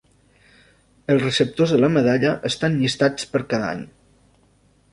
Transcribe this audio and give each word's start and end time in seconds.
Els 1.15 1.25
receptors 1.25 1.73
de 1.75 1.79
la 1.83 1.91
medalla 1.97 2.31
estan 2.51 2.79
llistats 2.81 3.31
per 3.35 3.43
cada 3.53 3.69
any. 3.77 3.85